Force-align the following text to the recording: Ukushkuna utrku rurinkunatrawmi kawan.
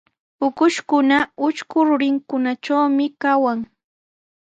Ukushkuna 0.45 1.17
utrku 1.47 1.77
rurinkunatrawmi 1.87 3.05
kawan. 3.21 3.59